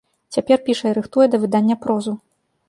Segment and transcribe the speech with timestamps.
[0.35, 2.17] Цяпер піша і рыхтуе да выдання прозу.